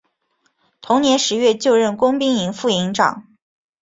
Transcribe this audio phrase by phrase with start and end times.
[0.81, 3.27] 同年十月就任工兵营副营长。